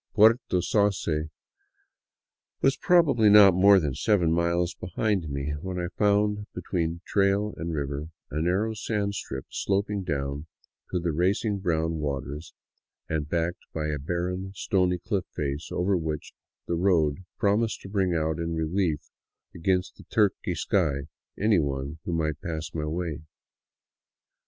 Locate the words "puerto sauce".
0.15-1.07